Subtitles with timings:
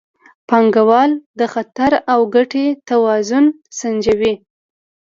[0.49, 3.45] پانګوال د خطر او ګټې توازن
[3.79, 4.33] سنجوي.